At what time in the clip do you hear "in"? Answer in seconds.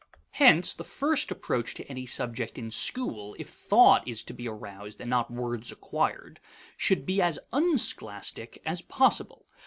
2.57-2.71